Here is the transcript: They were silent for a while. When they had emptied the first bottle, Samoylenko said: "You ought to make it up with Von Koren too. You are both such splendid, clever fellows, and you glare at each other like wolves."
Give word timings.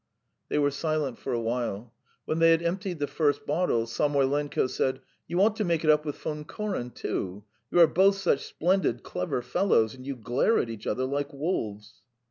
They 0.49 0.57
were 0.57 0.71
silent 0.71 1.19
for 1.19 1.31
a 1.31 1.39
while. 1.39 1.93
When 2.25 2.39
they 2.39 2.49
had 2.49 2.63
emptied 2.63 2.97
the 2.97 3.05
first 3.05 3.45
bottle, 3.45 3.85
Samoylenko 3.85 4.65
said: 4.65 4.99
"You 5.27 5.39
ought 5.43 5.55
to 5.57 5.63
make 5.63 5.83
it 5.83 5.91
up 5.91 6.05
with 6.05 6.17
Von 6.17 6.43
Koren 6.43 6.89
too. 6.89 7.43
You 7.69 7.81
are 7.81 7.85
both 7.85 8.15
such 8.15 8.43
splendid, 8.43 9.03
clever 9.03 9.43
fellows, 9.43 9.93
and 9.93 10.03
you 10.03 10.15
glare 10.15 10.57
at 10.57 10.71
each 10.71 10.87
other 10.87 11.05
like 11.05 11.31
wolves." 11.31 12.01